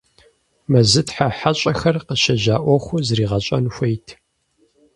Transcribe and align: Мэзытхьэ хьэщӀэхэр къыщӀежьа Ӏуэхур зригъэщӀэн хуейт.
Мэзытхьэ 0.71 1.27
хьэщӀэхэр 1.37 1.95
къыщӀежьа 2.07 2.55
Ӏуэхур 2.63 3.01
зригъэщӀэн 3.07 3.65
хуейт. 3.73 4.07